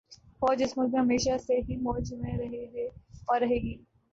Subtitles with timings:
[0.39, 2.87] فوج اس ملک میں ہمیشہ سے ہی موج میں رہی ہے
[3.27, 3.75] اور رہے گی